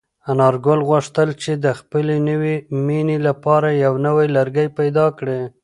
[0.31, 2.55] انارګل غوښتل چې د خپلې نوې
[2.85, 5.41] مېنې لپاره یو نوی لرګی پیدا کړي.